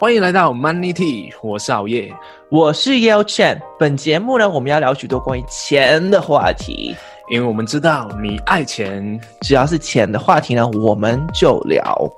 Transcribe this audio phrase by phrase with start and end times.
[0.00, 2.12] 欢迎来到 Money Tea，我是熬夜，
[2.48, 3.60] 我是 Yale Chen。
[3.78, 6.94] 本节目呢，我们要聊许多关于钱的话题，
[7.30, 12.12] 因为我们知道你爱钱，只要是钱的话题呢，我们就聊。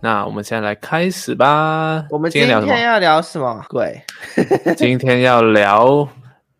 [0.00, 2.06] 那我们现在来开始吧。
[2.08, 2.50] 我们今天
[2.82, 3.64] 要聊什么？
[3.68, 4.00] 对，
[4.74, 6.08] 今天要聊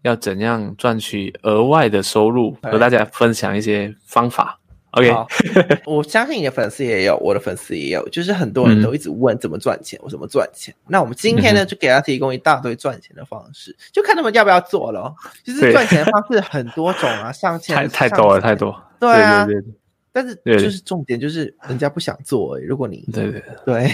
[0.03, 4.40] 要怎样赚取额外的收入，和大家分享一些方法。
[4.93, 5.09] OK，
[5.87, 10.75] 我相信你的粉丝也有，我的粉丝也有，就是很多人都一直问怎么赚钱，我、嗯、怎么赚钱。
[10.89, 15.15] 那我们今天呢，就给他提供一大堆赚钱的方式，就看他们要不要做了。
[15.45, 18.77] 就是赚钱的方式很多种啊，上 千太太多了，太多。
[18.99, 19.73] 对啊，对对对，
[20.13, 22.63] 但是就是重点就是人家不想做、欸。
[22.65, 23.89] 如果你对对对，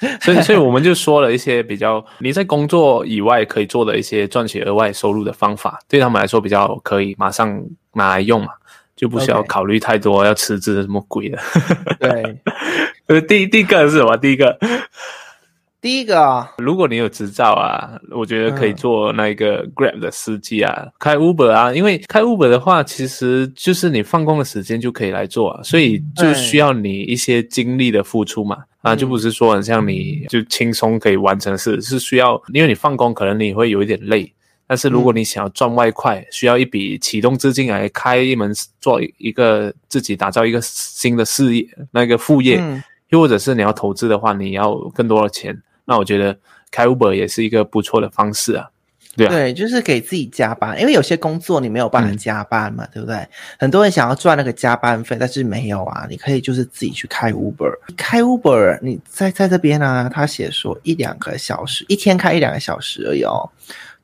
[0.00, 8.48] 对所以所以我们就说了一些比较你在工作以外可以做的一些赚取额外收入的方法，对他们来说比较可以马上拿来用嘛。
[9.02, 11.36] 就不需要考虑太多，要辞职什么鬼的。
[11.98, 12.38] 对，
[13.08, 14.16] 呃，第第一个是什么？
[14.16, 14.56] 第一个，
[15.80, 34.32] 第一个啊，如果你有执照啊，我觉得可以做那个 Grab 的司机啊，嗯、开 Uber 啊，因为开 Uber 的话，其实就是你放工的时间就可以来做啊，所以就需要你一些精力的付出嘛，啊，就不是说很像你就轻松可以完成的事，是需要，因为你放工可能你会有一点累。
[34.72, 46.34] 但是如果你想要赚外快，嗯、需要一笔启动资金来开一门做一个自己打造一个新的事业，那个副业，嗯、又或者是你要投资的话，你要更多的钱，那我觉得
[46.70, 48.70] 开 Uber 也是一个不错的方式啊。
[49.14, 53.28] 对啊，对，就是给自己加班，因为有些工作你没有办法加班嘛，嗯、对不对？
[53.58, 63.46] 很多人想要赚那个加班费，但是没有啊，你可以就是自己去开 Uber，开 Uber，你在在这边呢、啊，他写说一两个小时，一天开一两个小时而已哦。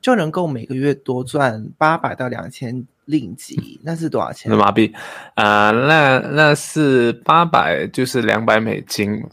[0.01, 4.51] 就能够每个月多赚八百到两千令吉， 那是多少钱？
[4.51, 4.93] 马币
[5.35, 9.23] 啊，那那是八百，就是两百美金，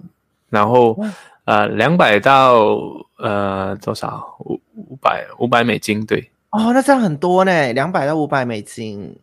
[0.50, 0.98] 然后
[1.44, 2.66] 呃，两百到
[3.19, 4.37] 呃多少？
[4.41, 6.31] 五五百五百美金，对。
[6.50, 9.16] 哦，那这样很多呢，两百到五百美金。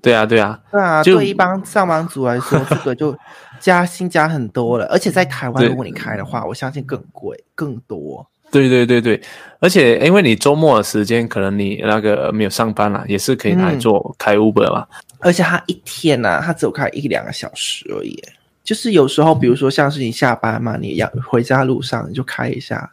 [0.00, 3.16] 对啊，对啊，对啊，就对一般上班族来说，这个就
[3.60, 8.26] 加薪加很多了， 而且在台湾，如果你开的话，我相信更贵更多。
[8.52, 9.18] 对对对对，
[9.60, 14.86] 而且因为你周末的时间，可能你那个没有上班啦，也是可以来做开 Uber 嘛。
[15.20, 18.22] 而且他一天呢、啊，他只有开一两个小时而已。
[18.62, 22.92] 就是有时候，比如说像是你下班嘛，你要回家路上，你就开一下，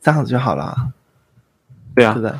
[0.00, 0.74] 这样子就好了。
[1.94, 2.30] 对啊，是的。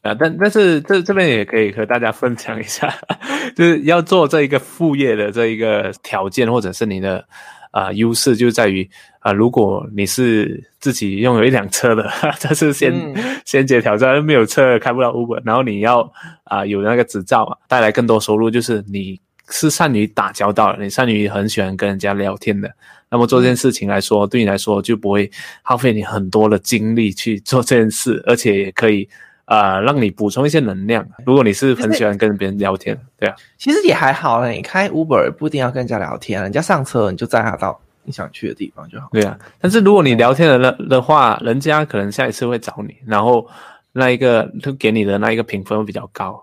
[0.00, 2.90] 啊，但但是这这边也可以和大家分享一下，
[3.54, 7.22] 就是要做这一个副业的这一个条件，或者是你的。
[7.70, 8.88] 啊，优势就在于
[9.20, 16.10] 啊，如果你是自己拥有一辆车的， 这是先、嗯、先决条件，没有车开不了 Uber，然后你要
[16.44, 22.70] 啊有那个执照嘛，带来更多收入，就是你是善于打交道的，你善于很喜欢跟人家聊天的，
[23.10, 25.30] 那么做这件事情来说，嗯、对你来说就不会
[25.62, 29.08] 耗费你很多的精力去做这件事，而且也可以。
[29.46, 31.04] 啊、呃，让你补充一些能量。
[31.24, 34.50] 如果你是很喜欢跟别人聊天，对啊，其实也还好了。
[34.50, 39.08] 你开 Uber 不一定要跟人家聊天，人家上车你就载他到你想去的地方就好。
[39.12, 43.48] 对啊，但是如果你聊天的的的话，人家可能下一次会找你，然后
[43.92, 46.42] 那一个就给你的那一个评分会比较高。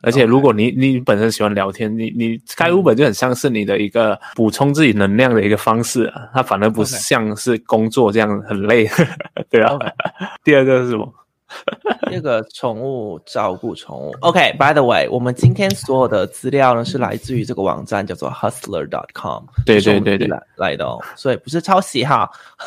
[0.00, 8.88] 而且如果你你本身喜欢聊天，你你开 Uber 就很像是你的一个补充自己能量的一个方式啊，它反而不是像是工作这样很累。
[9.50, 9.76] 对啊，
[10.44, 11.12] 第二个是什么？
[12.10, 22.30] 那个宠物照顾宠物，OK，By、okay, the way，我们今天所有的资料呢是来自于这个网站叫做 Hustler.com，对对对对来来的哦，所以不是抄袭哈。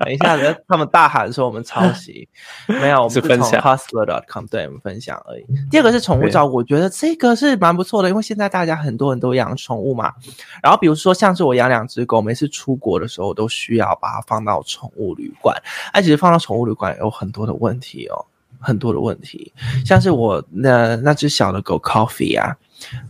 [0.00, 0.36] 等一下，
[0.68, 2.28] 他们大喊说我们抄袭，
[2.66, 5.44] 没有，我们是从 Hustler.com 对我们分享而已。
[5.70, 10.12] 第二个是宠物照顾，我觉得这个是蛮不错的，因为现在大家很多人都养宠物嘛。
[10.62, 15.56] 然后比如说像是我养两只狗，每次出国的时候都需要把它放到宠物旅馆，
[15.92, 18.09] 哎，其实放到宠物旅馆有很多的问题哦。
[18.60, 19.52] 很多的问题，
[19.84, 22.54] 像是我那那只小的狗 Coffee 啊，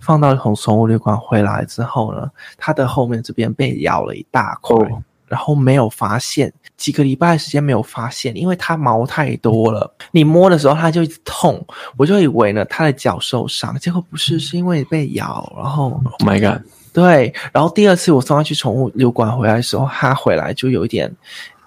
[0.01, 11.65] 放到从宠物旅馆回来之后呢，它的后面这边被咬了一大块，哦、然后没有发现，几个礼拜的时间没有发现，因为它毛太多了，你摸的时候它就一直痛，
[11.97, 16.63] 我就以为呢它的脚受伤，结果不是，是因为被咬，然后 Oh my God，
[16.93, 21.13] 对，然后第二次我送它去宠物旅馆回来的时候，它回来就有一点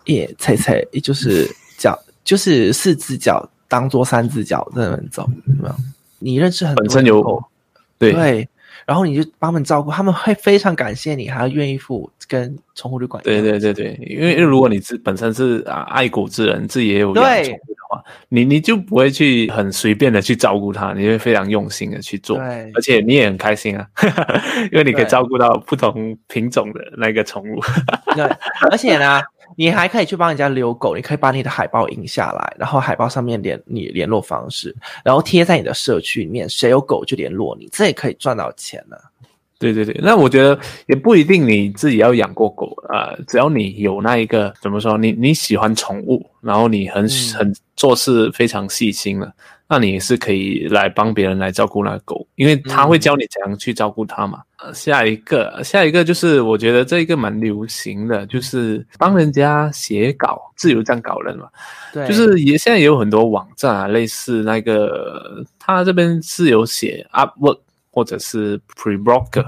[0.05, 3.49] 也踩踩，也就是脚就是四只脚。
[3.73, 5.75] 当做三只脚在那边走，有没有？
[6.19, 7.43] 你认识很多人有，
[7.97, 8.47] 对对，
[8.85, 13.23] 然后你就帮他们照顾，他们会非常感谢你，还要愿意付跟宠物旅馆。
[13.23, 23.87] 对对对对，因为因为如果你自本身是啊爱狗之人，自己也有养宠物的话，你你就不会去很随便的去照顾它，你会非常用心的去做，而且你也很开心啊，
[24.71, 27.59] 因为你可以照顾到不同品种的那个宠物。
[28.15, 28.23] 对，
[28.69, 29.19] 而且呢，
[29.55, 38.97] 你还可以去帮人家遛狗，你可以把你的海报印下来，然后海报上面联你联络方式，然后贴在你的社区里面，谁有狗就联络你，这也可以赚到钱呢、
[39.71, 49.31] 对对对，那我觉得也不一定你自己要养过狗啊、呃，只要你有那一个怎么说，你你喜欢宠物，然后你很、嗯、很做事非常细心了，
[49.67, 54.41] 那你也是可以来帮别人来照顾那个狗，因为他会教你怎样去照顾它嘛。
[54.65, 61.47] 嗯、下一个，下一个就是我觉得这一个蛮流行的，就是帮人家写稿，自由撰稿人嘛。
[61.91, 67.59] 对，就是也现在也有很多网站啊，类似那个他这边是有写 Upwork。
[67.93, 69.45] 或者是 Preblogger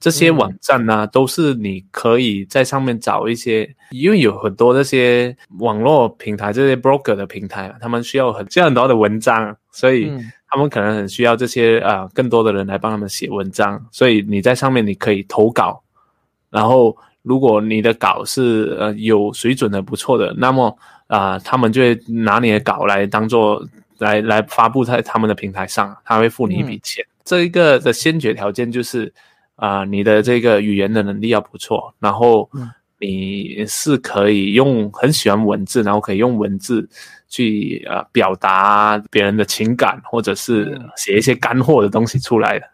[0.00, 10.10] 这些网站呢、啊，嗯、都是你可以在上面找一些，因为有很多这些网络平台，这些 Blogger 的平台，他们需要很需要很多的文章，所以
[10.48, 15.82] 他们可能很需要这些啊、呃、更多的人来帮他们写文章，所以你在上面你可以投稿，
[16.50, 20.76] 然后如果你的稿是呃有水准的不错的，那么
[21.06, 23.66] 啊、呃、他们就会拿你的稿来当做
[23.98, 27.02] 来来发布在他们的平台上，他会付你一笔钱。
[27.08, 29.12] 嗯这一个的先决条件就是，
[29.56, 32.50] 啊、呃，你的这个语言的能力要不错，然后
[33.00, 36.88] 你是可以用很喜欢文字，然后可以用文字
[37.28, 42.66] 去呃表达别人的情感，或者是写一些干货的东西出来的。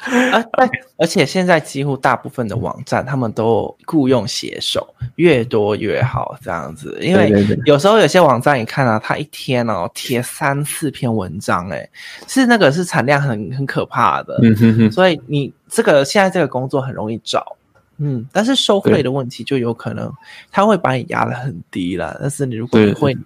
[0.96, 6.96] 而且现在几乎大部分的网站，他们都雇佣写手，越多越好，这样子。
[7.00, 7.32] 因为
[7.64, 11.88] 有时候有些网站，你看啊，他一天哦贴三四篇文章，哎，
[12.26, 14.38] 是那个是产量很很可怕的。
[14.42, 14.90] 嗯哼哼。
[14.90, 17.56] 所以你这个现在这个工作很容易找，
[17.98, 20.12] 嗯，但是收费的问题就有可能
[20.50, 22.16] 他会把你压得很低了。
[22.20, 23.16] 但是你如果你会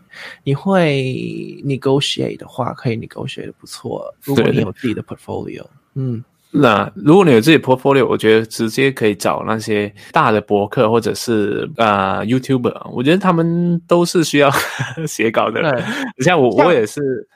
[0.42, 1.02] 你会
[1.64, 4.14] negotiate 的话，可以 negotiate 的不错。
[4.22, 5.64] 如果你有自己的 portfolio，
[5.94, 6.24] 嗯。
[6.54, 14.50] 那如果你有自己 portfolio，我觉得直接可以找那些大的博客或者是啊、呃、YouTuber，我觉得他们都是需要
[15.08, 15.84] 写稿的人。
[16.18, 17.26] 你像我，像我也是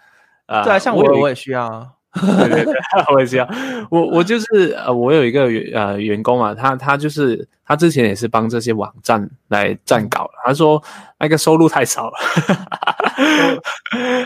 [0.47, 1.93] 啊，呃、对啊，像我，我也需要。
[2.17, 2.75] 对对对，
[3.13, 3.49] 我也需要。
[3.91, 10.83] 我我就是呃，我有一个呃员工嘛，他他就是他之前也是帮这些网站来撰稿，他说
[11.19, 12.17] 那个收入太少了，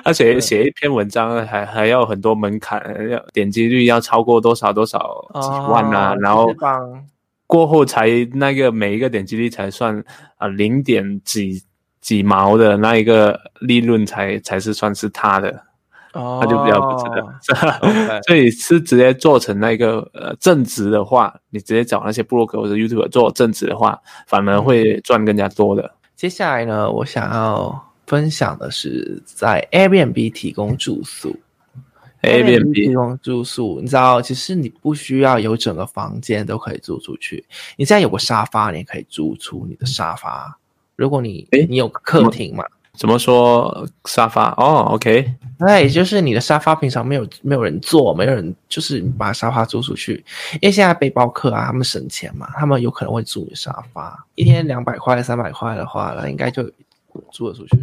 [0.04, 4.98] 而且写一篇文章还还要很多门槛，要点击率要超过多少多少
[5.34, 6.54] 几万啊，哦、然后
[7.46, 10.02] 过后才那个每一个点击率才算
[10.36, 11.62] 啊零点几
[12.00, 15.64] 几毛的那一个利润才才是算是他的。
[16.12, 18.22] 哦，他就比较不知道，oh, okay.
[18.26, 23.96] 所以是直接做成那个呃正职的话，你直接找那些布洛格或者 YouTube 做正职的话，
[24.26, 25.88] 反而会赚更加多的。
[26.16, 31.36] 接下来呢，我想要分享的是在 Airbnb 提供住宿
[32.22, 37.44] ，Airbnb 提供住宿，你知道，其实你不需要有整个房间都可以租出去，
[37.76, 40.58] 你现在有个沙发，你也可以租出你的沙发。
[40.96, 42.64] 如果你诶你有个客厅嘛。
[43.00, 44.50] 怎么说沙发？
[44.58, 50.22] 哦，OK，对，就是你的沙发平常没有没有人坐，没有人，就是把沙发租出去。
[50.60, 56.62] 因为现在背包客啊，他们省钱嘛，他们有可能会租你沙发，一天两百块、三百块的话，那应该就
[57.32, 57.78] 租得出去。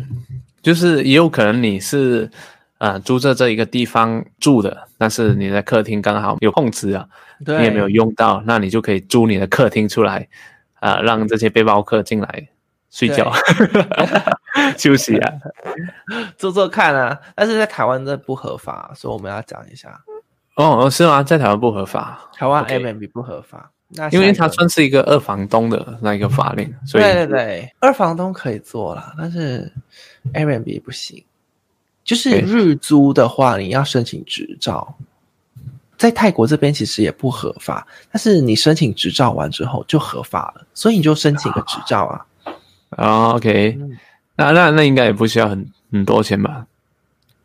[0.62, 2.30] 就是也有可能你是
[2.78, 7.08] 呃租在这一个地方住的，但是你的客厅刚好有空置啊，
[7.44, 10.28] 对你也没有用到，那你就可以租你的客厅出来，
[10.76, 12.50] 啊、呃，让这些背包客进来。
[12.89, 13.31] 睡觉，
[14.77, 15.33] 休息啊，
[16.37, 17.19] 做做看啊。
[17.35, 20.01] 但是在台湾这不合法，所以我们要讲一下。
[20.56, 21.21] 哦，是吗？
[21.21, 23.71] 在台湾不合法，台湾 Airbnb 不合法。
[23.89, 29.71] 那因为它算是一个二房东的那一个法令，所以对对对，二房东可以做啦，但是
[30.33, 31.23] Airbnb 不行。
[32.03, 34.97] 就是日租的话，你要申请执照。
[35.97, 42.17] 在泰国这边其实也不合法，但是你申请执照完之后就合法了，所以你就申请个执照啊。
[42.17, 42.25] 啊、
[42.97, 43.77] oh，OK，
[44.35, 46.66] 那那那应该也不需要很很多钱吧？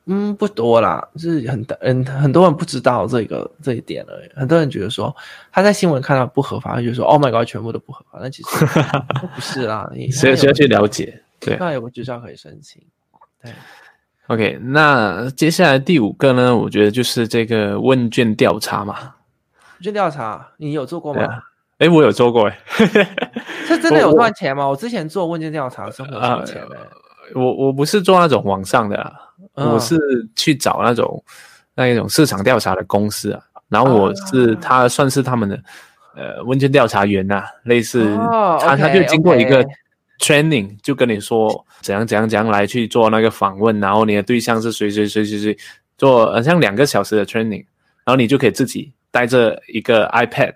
[0.06, 4.30] 嗯，不多啦，就是很嗯很多人不知道这个这一点而已。
[4.34, 5.14] 很多人觉得说
[5.52, 8.18] 他在新闻看到不合法，他就说 “Oh my God”，全部都不合法。
[8.20, 8.48] 那其实
[9.32, 11.22] 不是啦，你 需要需要去了解。
[11.38, 12.82] 对，那有个执照可以申请。
[13.40, 13.52] 对
[14.26, 16.56] ，OK，那接下来第五个呢？
[16.56, 18.94] 我觉得就是这个问卷调查嘛。
[19.74, 21.44] 问卷调查，你有做过吗？
[21.82, 22.58] 哎，我有做过哎，
[23.66, 24.66] 这真的有赚钱吗？
[24.66, 26.76] 我，我之前做问卷调查的时候有赚钱的。
[27.34, 29.12] 我我不是做那种网上的，
[29.54, 29.98] 我是
[30.36, 31.20] 去找那种
[31.74, 35.60] 那一种市场调查的公司啊，然后我是他算是他们的
[36.14, 39.66] 呃问卷调查员呐，啊，类似，哦、他他就经过一个
[40.20, 40.76] training，okay.
[40.84, 45.58] 就跟你说怎样怎样怎样来去做那个访问，然后你的对象是谁谁谁谁谁，
[45.98, 47.64] 做像两个小时的 training，
[48.04, 50.54] 然后你就可以自己带着一个 iPad。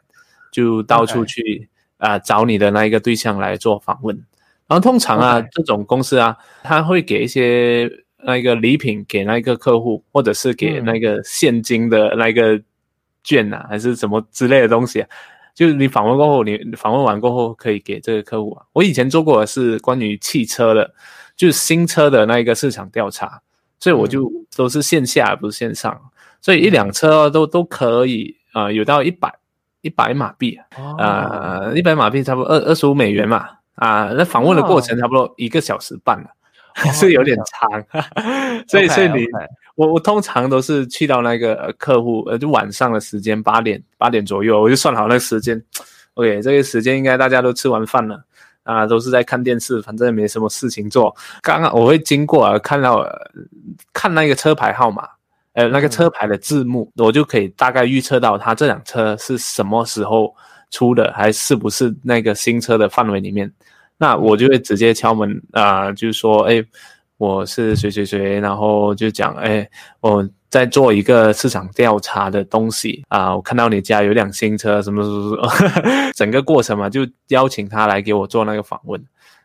[0.56, 4.16] 就到处去啊找你的那一个对象来做访问，
[4.66, 7.90] 然后通常啊.这种公司啊，他会给一些
[8.24, 12.58] 那个礼品给那个客户，或者是给那个现金的那个
[13.22, 15.08] 券啊，嗯、还是什么之类的东西啊。
[15.54, 18.64] 就是你访问过后，你访问完过后可以给这个客户啊。
[18.72, 20.90] 我以前做过的是关于汽车的，
[21.36, 23.42] 就是新车的那一个市场调查，
[23.78, 26.00] 所以我就都是线下，而不是线上，
[26.40, 29.38] 所以一辆车都都可以啊、呃，有到一百
[29.82, 30.58] 一百马币
[30.98, 33.48] 啊，一百马币差不多二二十五美元嘛。
[33.76, 36.30] 啊，那访问的过程差不多一个小时半了，
[36.74, 36.98] 还、oh.
[36.98, 38.64] 是有点长， okay.
[38.66, 39.26] 所以所以你.
[39.74, 45.62] 我我通常都是去到那个客户呃，就晚上的时间八点八点左右，我就算好那个时间
[46.14, 48.24] ，OK，这个时间应该大家都吃完饭了
[48.62, 51.14] 啊，都是在看电视，反正也没什么事情做。
[51.42, 53.06] 刚刚我会经过啊，看到
[53.92, 55.06] 看那个车牌号码，
[55.56, 60.34] 呃，那个车牌的字幕，嗯、我就可以大概预测到他这辆车是什么时候
[60.70, 63.50] 出的，还是不是那个新车的范围里面。
[63.96, 66.62] 那我就会直接敲门啊、呃，就是说，哎，
[67.16, 69.66] 我是谁谁谁，然后就讲，哎，
[70.00, 79.02] 我在做一个市场调查的东西啊、呃，我看到你家有辆新车，什么什么什么， 整个过程嘛，就邀请他来给我做那个访问，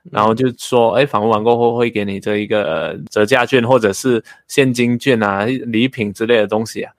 [0.10, 6.91] 然后就说，哎，访问完过后会给你这一个折价券或者是现金券啊，礼品之类的东西啊，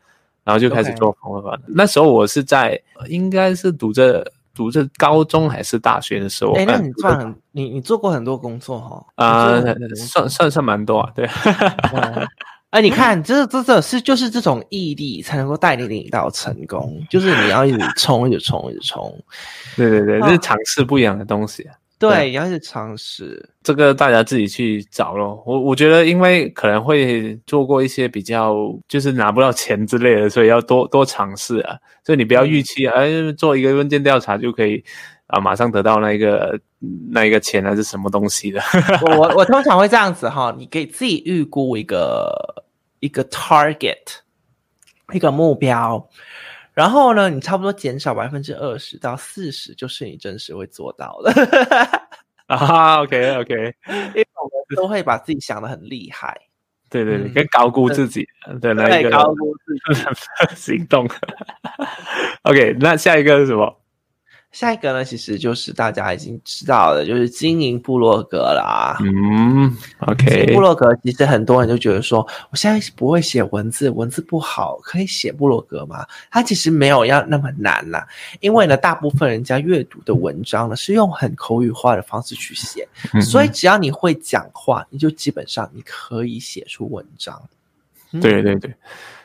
[0.44, 1.59] 然后就开始做访问了。
[1.59, 1.62] Okay.
[1.68, 4.30] 那时候我是在，应该是读着。
[4.54, 9.06] 读着高中还是大学的时候，哎、欸，那你算很，你你做过很多工作哈？
[9.14, 11.25] 啊、呃，算算算蛮多啊，对。
[12.68, 19.11] 哎、欸，你看，这这这是就是这种毅力才能够带领你到成功，就是你要一直冲，一直冲，一直冲。
[19.75, 21.75] 对对对，就是尝试不一样的东西啊。
[22.11, 25.42] 对，要去尝试这个，大家自己去找咯。
[25.47, 28.56] 我我觉得，因为可能会做过一些比较，
[28.88, 31.76] 就是拿不到钱之类的，所以要多多尝试啊。
[32.04, 34.82] 所以你不要预期，哎，做一个问卷调查就可以
[35.28, 36.59] 啊，马上得到那个
[37.11, 38.61] 那一个钱还是什么东西的。
[39.02, 42.64] 我我我通常会这样子哈，你给自己预估一个
[42.99, 43.97] 一个 target，
[45.12, 46.09] 一个目标。
[46.75, 51.33] 然后呢，你差不多减少百分之二十到四十，就是你真实会做到的。
[52.47, 56.38] 啊，OK OK，因为我们都会把自己想的很厉害。
[56.91, 58.26] 对对对，跟高估自己
[58.61, 59.81] 的那一个高估自己
[60.55, 61.09] 行动。
[62.45, 63.82] OK，那下一个是什么？
[64.52, 68.99] 下一个呢，其实就是大家已经知道的，就是经营部落格啦。
[69.00, 70.52] 嗯，OK。
[70.52, 76.06] 部落格其实很多人就觉得说，我现在不会写文字，文字不好，可以写部落格吗？
[76.30, 78.06] 它其实没有要那么难啦，
[78.40, 87.42] 因为呢，大部分人家阅读的文章呢是用很口语化的方式去写，嗯、所以只要你会讲话，你就基本上你可以写出文章。
[88.11, 88.75] 嗯、对对对，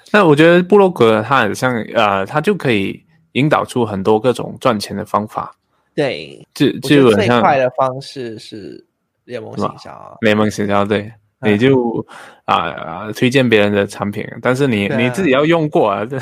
[0.09, 3.03] 那我觉得部落格它很像，呃，它就可以。
[3.37, 5.55] 引导出很多各种赚钱的方法，
[5.95, 8.83] 对，基基本上最快的方式是
[9.25, 12.03] 联盟行销，联盟行销，对，你就
[12.45, 16.17] 啊啊推荐别人的产品，但是你你自己要用过 啊，对，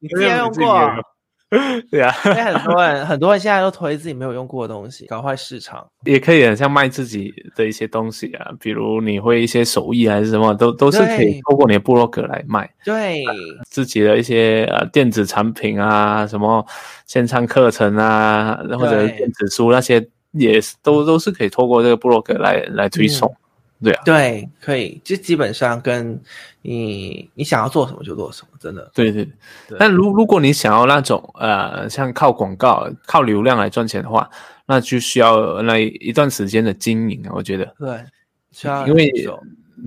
[0.00, 0.88] 你自己要用过。
[1.90, 5.86] 对啊，因为很多人 很多人现在都推自己没有用过的东西，搞坏市场。
[6.04, 12.68] 也可以很像卖自己的一些东西啊，比如你会一些手艺还是什么，都都是可以透过你的部落格来卖。
[12.84, 13.34] 对，呃、
[13.68, 16.64] 自己的一些呃电子产品啊，什么
[17.06, 23.26] 线上课程啊，或者电子书那些，也是都都是可以透过这个部落格来来推送。
[23.30, 23.36] 嗯
[23.80, 26.20] 对啊，对，可以，就基本上跟
[26.62, 28.90] 你你想要做什么就做什么，真的。
[28.92, 29.24] 对对，
[29.68, 29.76] 对。
[29.78, 34.28] 但如如果你想要那种呃，像靠广告、靠流量来赚钱的话，
[34.66, 37.72] 那就需要那一段时间的经营啊，我觉得。
[37.78, 38.04] 对，
[38.50, 39.08] 需要因为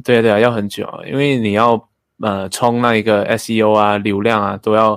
[0.04, 1.90] 对对啊，要很久，因为你要
[2.22, 4.94] 呃冲那一个 SEO 啊，流量啊，都要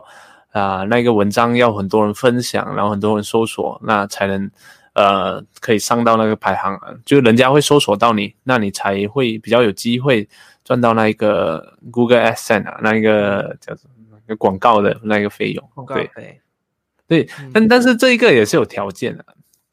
[0.53, 4.49] 啊、呃，那个文章要很多人分享，然后很多人搜索，那才能。
[4.95, 10.29] 呃，可以上到那个排行，就人家会搜索到你，那你才会比较有机会
[10.65, 15.71] 赚到那一个 Google AdSense 啊，那一个叫什么那个广告的那个费用。
[15.89, 16.11] 对
[17.07, 19.25] 对，但但是这一个也是有条件的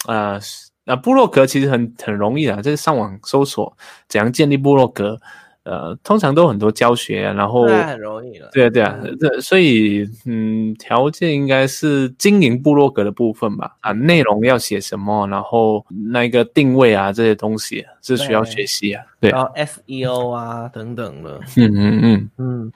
[0.06, 0.40] 啊。
[0.84, 5.22] 那部落格其实很很容易啊，就是上网搜索怎样建立部落格。
[5.63, 8.50] 呃，通常都很多教学，然后那很容易了。
[8.51, 13.75] 对啊，对啊，这、嗯、所以嗯，条件应该是经营部落格的部分吧。
[13.82, 19.03] 啊，内容要写什么，然后那个定位啊，这些东西是需要学习啊。
[19.20, 21.39] 对，然后 SEO 啊等等的。
[21.58, 22.72] 嗯嗯嗯嗯，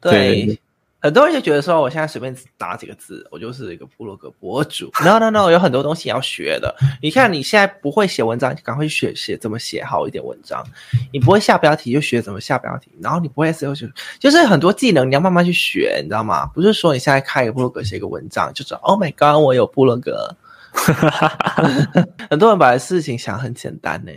[0.00, 0.46] 对。
[0.46, 0.58] 对
[1.02, 4.88] 很多人就觉得说，我现在随便打几个字，我就是一个部落格博主。
[5.04, 6.72] No No No，有很多东西要学的。
[7.02, 10.64] 你看你现在不会写文章，就赶快去学写怎么写好一点文章。
[11.12, 12.92] 你不会下标题，就学怎么下标题。
[13.00, 13.88] 然后你不会 SEO，就
[14.20, 16.46] 就是很多技能你要慢慢去学，你知道吗？
[16.54, 20.36] 不是说你现在开一个部落格写一个文章，就说 Oh my God，我有部落格，
[22.30, 24.12] 很多人把事情想很简单呢。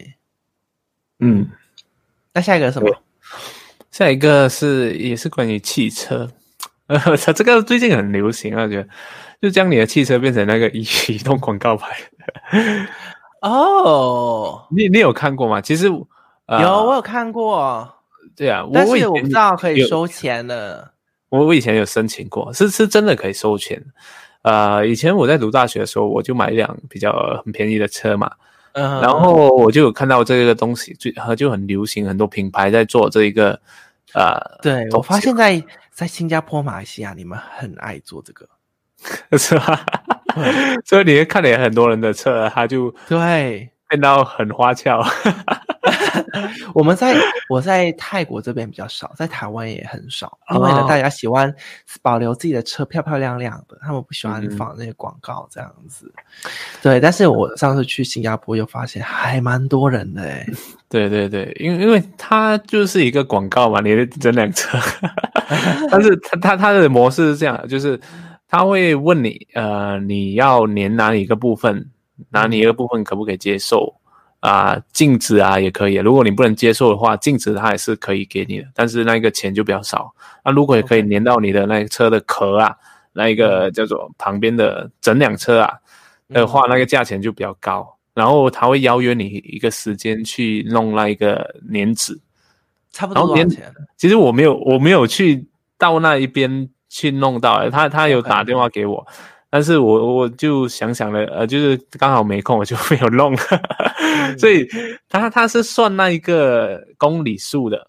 [1.19, 1.49] 嗯，
[2.31, 2.95] 那下一个是什么？
[3.89, 6.29] 下一个是也是关于汽车，
[6.87, 8.87] 呃， 这个最近很流行啊，我觉得
[9.41, 11.95] 就将你的汽车变成那个移 移动广告牌。
[13.41, 15.59] 哦， 你你有看过吗？
[15.61, 15.87] 其实、
[16.45, 17.91] 呃、有，我有看过。
[18.35, 20.91] 对啊，但是我不知道可以收钱的。
[21.29, 23.81] 我我以前有申请过，是是真的可以收钱。
[24.41, 28.29] 呃，以前我在读大学的时候，我就买一辆比较很便宜的车嘛。
[28.73, 33.59] 嗯，然后我就有看到这个东西，就就很流行，很多品牌在做这一个。
[34.13, 35.61] 呃，对，我发现在
[35.95, 38.45] 在新加坡、马来西亚，你们很爱做这个，
[39.39, 39.85] 是吧？
[40.83, 45.01] 所以你会看了很多人的车，他就对变到很花俏。
[46.73, 47.15] 我们在
[47.49, 51.53] 我在泰国这边比较少，在台湾也很少，因为呢，大家喜欢
[52.01, 56.11] 保留自己的车漂漂亮亮的，他们不喜欢放那些广告这样子。
[56.15, 56.51] 嗯、
[56.81, 60.45] 对，但是我上次去新加坡又发现还蛮多人的 哎。
[60.87, 64.77] 对对对，因为因为它就是一个广告嘛，你的整辆车，
[65.91, 67.99] 但是他他他的模式是这样，就是
[68.47, 71.89] 他会问你，呃，你要粘哪一个部分，
[72.29, 73.95] 哪里一个部分可不可以接受？
[74.45, 75.95] 啊，镜子啊也可以。
[75.95, 80.13] 如果你不能接受的话，镜子它也是可以给你的，但是那个钱就比较少。
[80.43, 82.75] 那如果也可以粘到你的那个车的壳啊，
[83.13, 85.73] 那一个叫做旁边的整辆车啊
[86.29, 87.97] 的话，那个价钱就比较高。
[88.13, 92.17] 然后他会邀约你一个时间去弄那一个粘纸，
[92.91, 93.73] 差不多多少钱？
[93.97, 95.45] 其实我没有，我没有去
[95.77, 99.05] 到那一边去弄到，他他有打电话给我。
[99.55, 103.33] 但是我我就想想了，呃，就是刚好没空，我就没有弄。
[103.33, 104.67] 嗯、 所以
[105.07, 107.87] 他他是算那一个公里数的，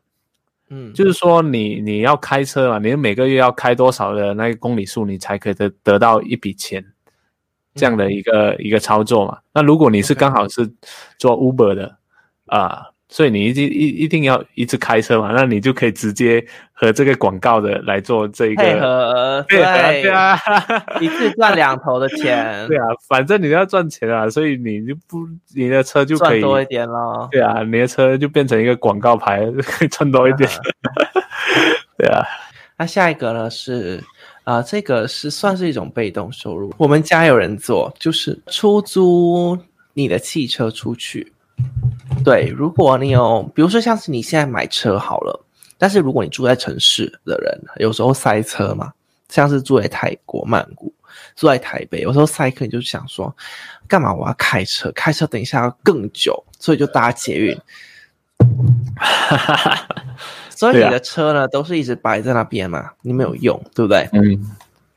[0.71, 6.85] 嗯，就是说你你要开车嘛，你每个月要开多少的那个公里数，你才可以得得到一笔钱，
[7.75, 9.39] 这样的一个、嗯、一个操作嘛。
[9.53, 10.73] 那如果你是刚好是
[11.19, 11.97] 做 Uber 的
[12.45, 12.93] 啊。
[13.09, 16.45] 所以你一定一一定要一直开车嘛，那你就可以直接
[16.79, 19.59] 和这个广告的来做这一个配合，对
[20.03, 20.39] 对啊，
[21.01, 22.69] 一次赚两头的钱。
[22.69, 27.27] 对啊，反正你要赚钱啊，所以你就不你的车就可以赚多一点咯。
[27.33, 30.51] 对啊，你的车就变成一个广告牌，可 以赚多一点。
[31.97, 32.23] 对啊，
[32.77, 34.05] 那下一个呢是
[34.45, 36.75] 啊、呃，这个是算是一种被动收入。
[36.77, 39.59] 我们家有人做，就是出租
[39.95, 41.33] 你的汽车出去。
[42.23, 45.46] 对，如果你有，比如说像是你现在买车好了，
[45.79, 48.93] 但是如果你住在城市的人，有时候塞车嘛，
[49.29, 50.93] 像是住在泰国曼谷，
[51.35, 53.35] 住在台北，有时候塞车，你就想说，
[53.87, 54.91] 干嘛我要开车？
[54.93, 57.59] 开车等一下要更久，所以就搭捷运。
[60.51, 64.09] 所以你的车呢，都是一直摆在那边嘛，你没有用，对不对？
[64.13, 64.57] 嗯。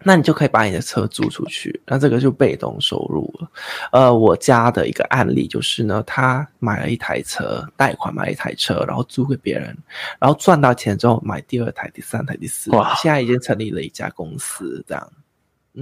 [0.10, 3.48] 那你就可以把你的车租出去，那这个就被动收入了。
[3.92, 9.78] 呃，我家的一个案例就是呢，他买了一台车，贷款买了一台车，然后租给别人，
[10.18, 15.12] 然后赚到钱之后买第二台、第三台、第四台，现在已经成立了一家公司，这样。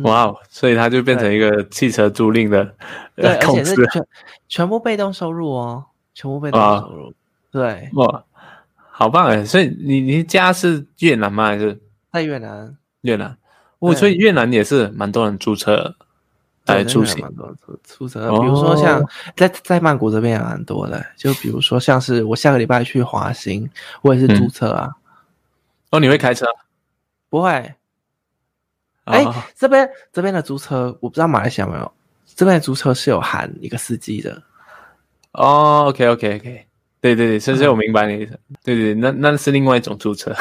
[0.03, 2.65] 哇哦，所以他就变成一个汽车租赁的
[3.15, 4.07] 对， 而且是全
[4.49, 7.13] 全部被动收入哦，全部被动收入。
[7.49, 8.25] 对，哇，
[8.75, 9.45] 好棒哎！
[9.45, 11.45] 所以你你家是越南吗？
[11.45, 11.79] 还是
[12.11, 12.75] 在越南？
[13.03, 13.37] 越南。
[13.79, 15.95] 我所以越南也是蛮多人租车
[16.65, 18.29] 来出行，蛮多人租车。
[18.39, 19.03] 比如说像
[19.35, 23.69] 在在曼谷这边也蛮多的，就比如说像是我下个礼拜去华兴，
[24.01, 24.91] 我也是租车啊。
[25.91, 26.45] 哦，你会开车？
[27.29, 27.73] 不会。
[29.05, 31.89] 哎，这边这边的租车，我不知道马来西亚有没有，
[32.35, 34.43] 这边的租车是有含一个司机的。
[35.31, 36.66] 哦，OK OK OK。
[36.99, 38.33] 对对对，所以我明白你意思。
[38.49, 40.33] 嗯、对对，那那是另外一种租车，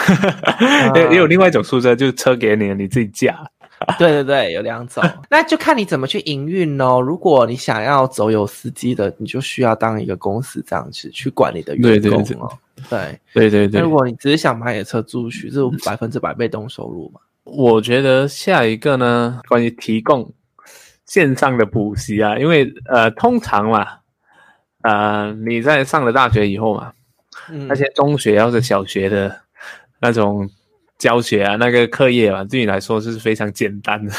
[0.94, 3.38] 也、也、有另外一种租车，就是车给你，你自己驾。
[3.98, 6.98] 对对对，有两种， 那就看你怎么去营运哦。
[6.98, 12.50] 如果你想要走有司机的，你就需要当一个公司这样子去管理的员工哦。
[12.88, 17.20] 对对对对，如果你只是想把你的车租出去，这百分之百被动收入嘛？
[17.44, 20.32] 我觉得下一个呢，关于提供
[21.04, 23.86] 线上的补习啊，因为呃，通常嘛。
[24.86, 26.92] 呃，你在上了大学以后嘛，
[27.50, 29.40] 嗯、那些中学或者小学的
[30.00, 30.48] 那种
[30.96, 34.12] 教学啊，那个课业啊，对你来说是非常简单的。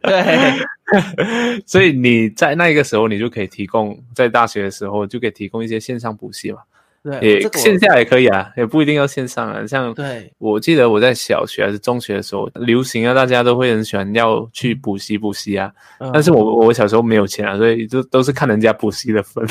[0.00, 0.54] 对，
[1.66, 6.60] 所以你在那个时候，你就可以提供，在大学的时候就可以提供一些线上补习嘛。
[7.02, 9.66] 对，也线下也可以啊，也不一定要线上啊。
[9.66, 15.72] 像对，我记得我在小学还是中学的时候，流行啊，大家都会很喜欢要去补习补习啊。
[15.98, 19.42] 嗯、但是我我小时候没有钱啊，所以就都是看人家补习的分。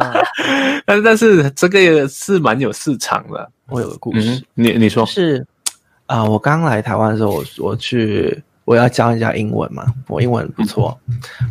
[0.00, 0.24] 嗯、
[0.86, 3.50] 但是但是这个也是蛮有市场的。
[3.68, 5.46] 我有个故事，嗯、你你说是
[6.06, 6.30] 啊、呃？
[6.30, 8.42] 我刚来台湾的时候，我我去。
[8.70, 10.96] 我要教人家英文嘛，我英文不错，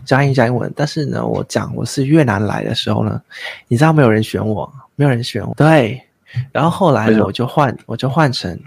[0.05, 0.71] 教人家英文。
[0.73, 3.21] 但是呢，我讲我是越南来的时候呢，
[3.67, 5.53] 你知道没有人选我，没有人选我。
[5.55, 6.01] 对，
[6.53, 8.57] 然后后来呢，我就换，我就换成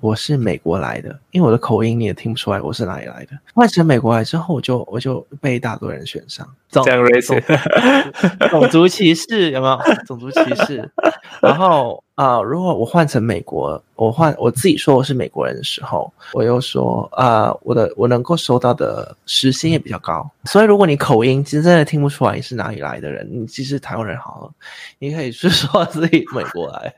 [0.00, 3.38] 我是美国来的，因为我的口音你也听不出来我是哪里来的。
[3.54, 6.48] 换成美国来之后，我就我就被一大多人选上。
[6.70, 9.78] 这样 racist，种族歧视有没有？
[10.06, 10.90] 种族歧视，
[11.40, 12.02] 然后。
[12.14, 20.30] 啊、呃，如果我换成美国，我换我自己说我是美国人的时候，我又说啊、呃，我的我能够收到的时薪也比较高。
[20.44, 24.50] 所以如果你口音其实真的听不出来你是哪里来的人，你其实台湾人好了，
[24.98, 26.94] 你可以是说自己美国来，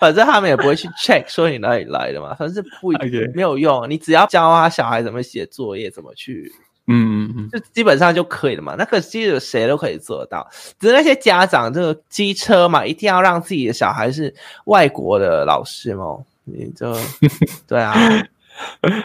[0.00, 3.34] 反正他们也不会去 check 说你哪里来的嘛，反正不 Okay.
[3.34, 6.52] 没有用，你只要教他小孩怎么写作业，怎么去。
[6.88, 8.76] 嗯嗯嗯，就基本上就可以了嘛。
[8.78, 14.32] 那个其实谁都可以做到，只是那些家长这个机车嘛，一定要让自己的小孩是
[14.66, 16.16] 外国的老师嘛。
[16.44, 16.94] 你就
[17.66, 17.92] 对啊，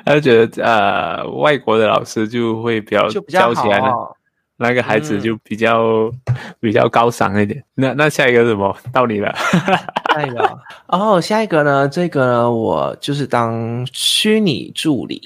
[0.05, 4.15] 他就觉得呃，外国的老师就会比较就比较好，
[4.61, 5.81] 那个孩子就比较、
[6.27, 7.61] 嗯、比较高尚一点。
[7.73, 8.75] 那那下一个是什么？
[8.93, 9.33] 到你了。
[10.13, 11.89] 下一个，然后下一个呢？
[11.89, 15.21] 这个呢，我就是当虚拟助理。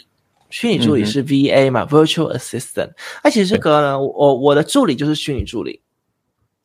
[0.50, 2.92] 虚拟助理是 VA 嘛、嗯、Virtual Assistant。
[3.24, 5.82] 那其实这个呢，我我的助理就是虚拟助理，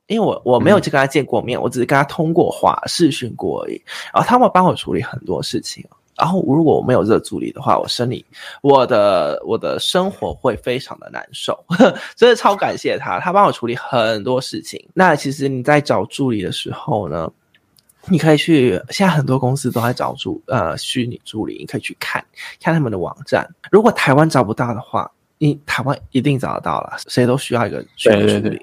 [0.07, 3.83] 因为我我没有去跟他见过面，嗯、我只是跟他通过话视讯过而已。
[4.13, 5.85] 然后他们帮我处理很多事情。
[6.21, 8.23] 然后如果我没有这个助理的话，我生理
[8.61, 11.59] 我的我的生活会非常的难受。
[12.15, 14.87] 真的超感谢他，他帮我处理很多事情。
[14.93, 17.33] 那其实你在找助理的时候呢，
[18.07, 22.23] 你可以去，现在很多公司都在找助呃虚拟助理，你可以去看
[22.61, 23.49] 看他们的网站。
[23.73, 28.61] 如果台湾找不到的话，你台湾一定找得到了，谁都需要一个虚拟助理。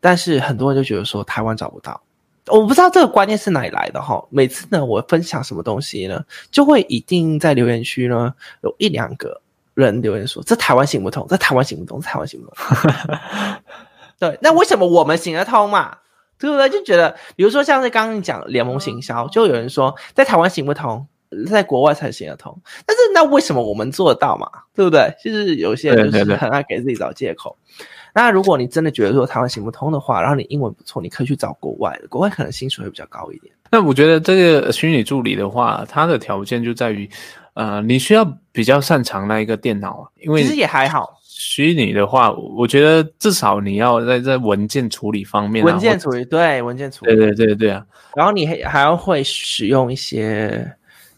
[0.00, 2.00] 但是很多人就觉得说台湾找不到，
[2.46, 4.24] 我不知道这个观念是哪里来的哈。
[4.30, 9.40] 每次呢，我分享什么东西呢，就会一定在留言区呢有一两个
[9.74, 12.92] 人留言说这台湾行不通，这台湾行不通，这台湾行不通。
[14.18, 15.98] 对，那为什么我们行得通嘛？
[16.38, 16.68] 对不对？
[16.68, 21.06] 就觉得，比如说像是刚刚你讲联盟行销，就有人说在台湾行不通，
[21.46, 22.56] 在国外才行得通。
[22.86, 24.48] 但是那为什么我们做得到嘛？
[24.74, 25.14] 对不对？
[25.22, 27.56] 就是有些人就是很爱给自己找借口。
[27.66, 27.88] 对对对。
[28.14, 33.52] 那如果你真的觉得说台湾行不通的话，然后你英文不错，你可以去找国外的，国外可能薪水会比较高一点。
[33.70, 37.08] 那我觉得这个虚拟助理的话，它的条件就在于，
[37.54, 41.18] 呃，你需要比较擅长那一个电脑，因为其实也还好。
[41.24, 47.84] 虚拟的话，我觉得至少你要在在文件处理方面，文件处理对文件处理，对对对对啊。
[48.14, 50.70] 然后你还还要会使用一些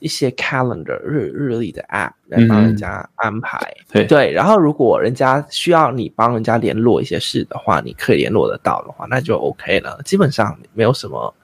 [0.05, 4.31] 一些 calendar 日日历的 app 来帮人家安排，嗯、对对。
[4.31, 9.99] 然后如果人家需要你帮人家联络一些事的话，你可以联络得到的话，那就 OK 了。
[10.05, 11.35] 基本上没有什么。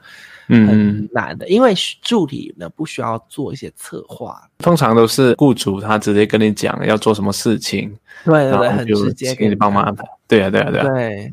[0.52, 10.04] 很难的，嗯、因为助理呢不需要做一些策划，通常都是雇主他直接跟你讲要做什么事情，对对对，很直接给你帮忙安排。
[10.26, 10.88] 对啊对啊对啊。
[10.88, 11.32] 对，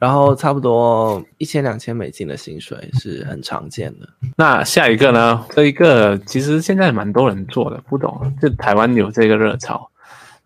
[0.00, 4.08] 然后差不多一千两千美金的薪水是很常见的。
[4.36, 5.44] 那下一个呢？
[5.50, 9.88] 这一个其实现在蛮多人做的，不懂，就台湾有这个热潮，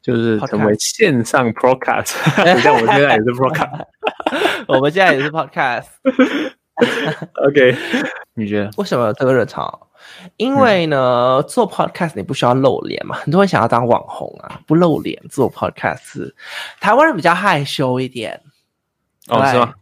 [0.02, 2.14] 就是成为线上 podcast，
[2.62, 3.84] 像我现在也是 podcast，
[4.68, 5.86] 我们现在也是 podcast。
[7.48, 7.76] OK，
[8.34, 9.88] 你觉得为什么有这个热潮？
[10.36, 16.32] 因为呢，嗯、做 Podcast 你不需要露脸嘛，很多人想要当网红啊，不露脸做 Podcast。
[16.80, 18.40] 台湾人比较害羞一点，
[19.28, 19.74] 哦，是吗？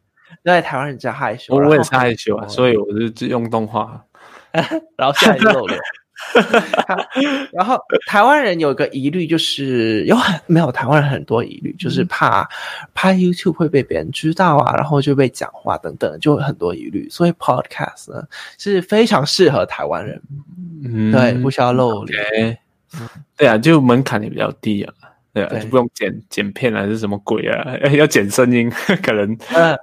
[0.45, 4.05] 对，台湾人比较害羞，我也是害羞啊，所以我就只用动画，
[4.97, 5.79] 然后现在露脸。
[7.53, 12.49] 然后台湾人有一个疑虑，就是有很没有台湾人很多疑虑，就是怕
[12.95, 17.07] 拍 YouTube 会被别人知道啊，然后就被讲话等等，就很多疑虑。
[17.11, 18.25] 所以 Podcast 呢
[18.57, 20.21] 是非常适合台湾人，
[20.85, 24.95] 嗯，对，不需要露脸，okay, 对啊，就门槛也比较低啊，
[25.37, 28.71] 对啊，对就不用剪剪片还是什么鬼啊， 要剪声音
[29.05, 29.79] 可能，嗯，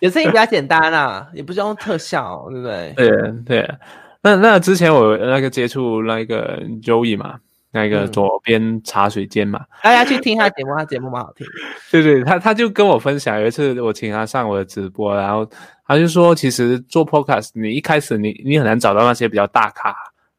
[0.00, 2.92] 剪声音比较简单啊， 也不是用特效，对不对？
[2.94, 3.74] 对啊，对啊。
[4.20, 7.36] 那那之前我那个接触那个 Joey 嘛，
[7.70, 11.46] 那个左边茶水间嘛，大家、嗯、去听他节目，他节目蛮好听。
[11.90, 15.48] 对对，他他就跟我分享，有一次我请他上我的直播，然后
[15.86, 19.94] 他就说，其实做 Podcast，你一开始你你很难找到那些比较大咖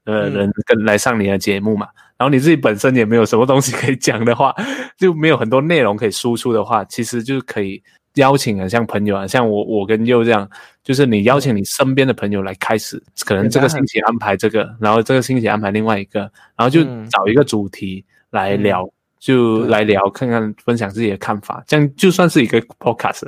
[0.06, 4.54] 的人跟来上你的节目嘛，嗯、然后你自己本身也没有什么东西可以讲的话，
[4.96, 7.82] 就没有很多内容可以输出的话，其实就可以。
[8.16, 10.50] 邀请啊，像朋友啊，像我，我跟佑这样，
[10.84, 16.22] 就是你邀请你身边的朋友来开始，可能这个星期安排这个，然后这个星期安排另外一个，
[16.58, 23.28] 然后就找一个主题来聊，嗯、就来聊，看看分享自己的看法，这样就算是一个 podcast，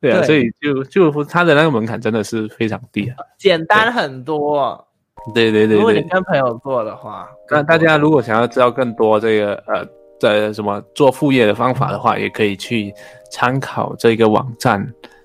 [0.00, 0.26] 对啊，对。
[0.26, 4.84] 所以就就他的那个门槛真的是非常低啊，简单很多，
[5.32, 9.86] 对对对，对，如果你跟朋友做的话，那大家如果想要知道更多这个呃。
[10.20, 12.94] 的什么做副业的方法的话，也可以去
[13.30, 14.80] 参考这个网站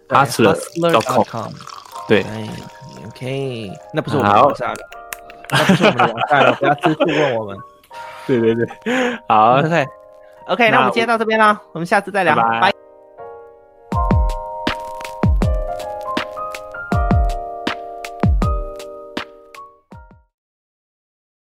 [0.09, 1.53] hustler.com。
[2.05, 2.25] 对
[3.07, 4.75] ，OK，那不是我们的网站了，
[5.51, 7.57] 那不是我们的网站了，不要私信问我们。
[8.27, 8.67] 对对对，
[9.29, 12.78] 好，OK，OK，那我们今天到这边了，我们下次再聊，拜拜。